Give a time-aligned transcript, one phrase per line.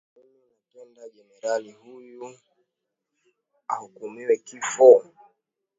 [0.15, 2.25] mimi napenda jenerali huyu
[3.73, 4.89] ahukumiwe kifo